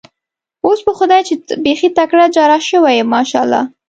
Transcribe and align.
خو 0.59 0.65
اوس 0.69 0.79
په 0.87 0.91
خدای 0.99 1.21
چې 1.27 1.33
بېخي 1.63 1.89
تکړه 1.97 2.25
جراح 2.35 2.61
شوی 2.69 2.93
یم، 2.99 3.07
ماشاءالله. 3.15 3.61